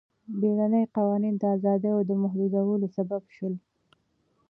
بیړني 0.39 0.83
قوانین 0.95 1.35
د 1.37 1.43
ازادیو 1.55 1.99
د 2.09 2.11
محدودولو 2.23 2.87
سبب 2.97 3.21
شول. 3.35 3.53